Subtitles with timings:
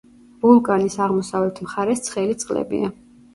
[0.45, 2.91] ვულკანის აღმოსავლეთ მხარეს ცხელი წყლებია.